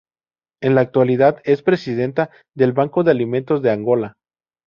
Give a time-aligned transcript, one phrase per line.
[0.63, 4.17] En la actualidad, es presidenta del Banco de Alimentos de Angola.